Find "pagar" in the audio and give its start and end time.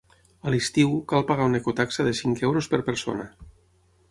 1.31-1.47